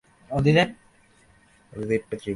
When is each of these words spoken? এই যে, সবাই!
এই 0.31 0.41
যে, 0.45 0.53
সবাই! 1.73 2.29